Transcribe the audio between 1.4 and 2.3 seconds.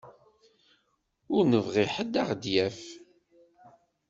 nebɣi ḥedd ad